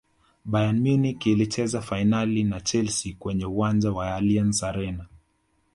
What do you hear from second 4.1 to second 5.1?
allianz arena